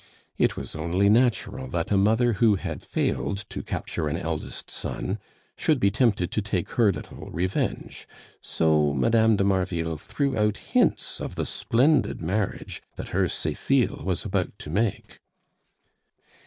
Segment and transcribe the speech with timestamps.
[0.39, 5.19] It was only natural that a mother who had failed to capture an eldest son
[5.55, 8.07] should be tempted to take her little revenge;
[8.41, 9.35] so Mme.
[9.35, 14.71] de Marville threw out hints of the splendid marriage that her Cecile was about to
[14.71, 15.19] make.